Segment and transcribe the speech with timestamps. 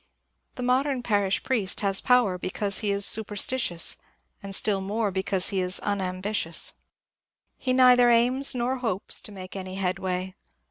[0.55, 3.97] The modem parish priest has power because he is ^^ superstitious,"
[4.41, 6.73] and stiU more because he is ^^ unambitious;"
[7.55, 10.33] he neither aims nor hopes to make any ^^ headway."